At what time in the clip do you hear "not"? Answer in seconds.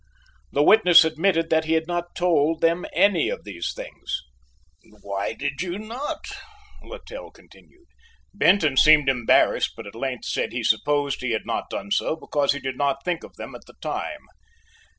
1.85-2.15, 5.77-6.25, 11.45-11.69, 12.77-13.05